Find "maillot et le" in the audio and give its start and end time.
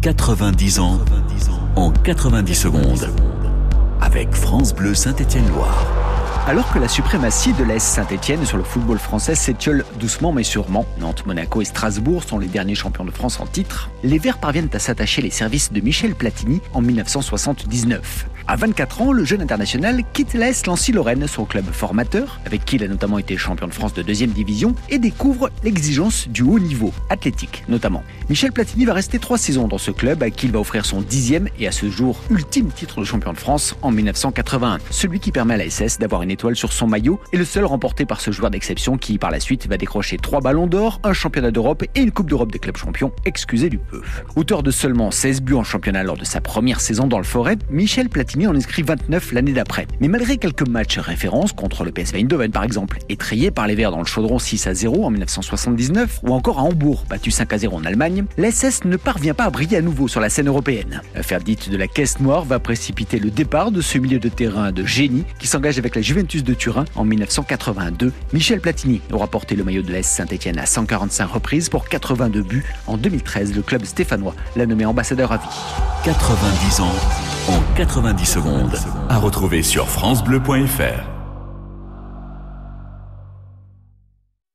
36.86-37.44